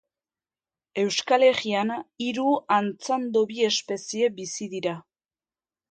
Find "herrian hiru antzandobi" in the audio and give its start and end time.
1.49-3.63